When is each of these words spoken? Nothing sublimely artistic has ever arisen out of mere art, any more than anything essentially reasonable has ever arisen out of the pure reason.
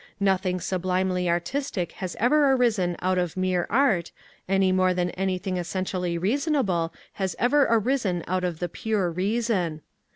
Nothing 0.19 0.59
sublimely 0.59 1.29
artistic 1.29 1.91
has 1.91 2.15
ever 2.19 2.53
arisen 2.53 2.95
out 3.03 3.19
of 3.19 3.37
mere 3.37 3.67
art, 3.69 4.11
any 4.49 4.71
more 4.71 4.95
than 4.95 5.11
anything 5.11 5.57
essentially 5.57 6.17
reasonable 6.17 6.91
has 7.13 7.35
ever 7.37 7.67
arisen 7.69 8.23
out 8.25 8.43
of 8.43 8.57
the 8.57 8.67
pure 8.67 9.11
reason. 9.11 9.83